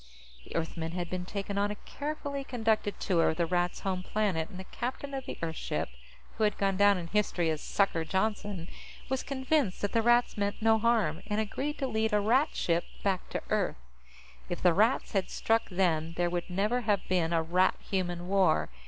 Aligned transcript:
The 0.45 0.55
Earthmen 0.55 0.93
had 0.93 1.11
been 1.11 1.25
taken 1.25 1.59
on 1.59 1.69
a 1.69 1.75
carefully 1.75 2.43
conducted 2.43 2.99
tour 2.99 3.29
of 3.29 3.37
the 3.37 3.45
Rats' 3.45 3.81
home 3.81 4.01
planet, 4.01 4.49
and 4.49 4.59
the 4.59 4.63
captain 4.63 5.13
of 5.13 5.27
the 5.27 5.37
Earth 5.43 5.57
ship 5.57 5.89
who 6.39 6.43
had 6.43 6.57
gone 6.57 6.75
down 6.75 6.97
in 6.97 7.05
history 7.05 7.51
as 7.51 7.61
"Sucker" 7.61 8.03
Johnston 8.03 8.67
was 9.09 9.21
convinced 9.21 9.79
that 9.81 9.91
the 9.91 10.01
Rats 10.01 10.39
meant 10.39 10.59
no 10.59 10.79
harm, 10.79 11.21
and 11.27 11.39
agreed 11.39 11.77
to 11.77 11.85
lead 11.87 12.13
a 12.13 12.19
Rat 12.19 12.55
ship 12.55 12.85
back 13.03 13.29
to 13.29 13.43
Earth. 13.51 13.77
If 14.49 14.63
the 14.63 14.73
Rats 14.73 15.11
had 15.11 15.29
struck 15.29 15.69
then, 15.69 16.13
there 16.17 16.31
would 16.31 16.49
never 16.49 16.81
have 16.81 17.07
been 17.07 17.31
a 17.31 17.43
Rat 17.43 17.75
Human 17.83 18.27
War. 18.27 18.69